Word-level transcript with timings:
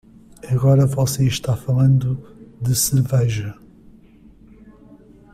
Agora 0.49 0.87
você 0.87 1.27
está 1.27 1.55
falando 1.55 2.17
de 2.59 2.75
cerveja! 2.75 3.55